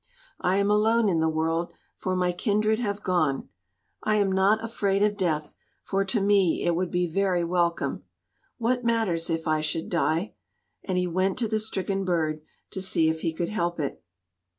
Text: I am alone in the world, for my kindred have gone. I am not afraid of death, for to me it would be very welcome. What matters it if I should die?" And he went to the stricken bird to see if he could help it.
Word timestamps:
I 0.39 0.57
am 0.57 0.71
alone 0.71 1.09
in 1.09 1.19
the 1.19 1.29
world, 1.29 1.71
for 1.95 2.15
my 2.15 2.31
kindred 2.31 2.79
have 2.79 3.03
gone. 3.03 3.49
I 4.01 4.15
am 4.15 4.31
not 4.31 4.63
afraid 4.63 5.03
of 5.03 5.15
death, 5.15 5.55
for 5.83 6.03
to 6.05 6.19
me 6.19 6.63
it 6.65 6.73
would 6.75 6.89
be 6.89 7.05
very 7.05 7.43
welcome. 7.43 8.01
What 8.57 8.83
matters 8.83 9.29
it 9.29 9.35
if 9.35 9.47
I 9.47 9.61
should 9.61 9.89
die?" 9.91 10.33
And 10.83 10.97
he 10.97 11.05
went 11.05 11.37
to 11.37 11.47
the 11.47 11.59
stricken 11.59 12.03
bird 12.03 12.41
to 12.71 12.81
see 12.81 13.09
if 13.09 13.21
he 13.21 13.31
could 13.31 13.49
help 13.49 13.79
it. 13.79 14.03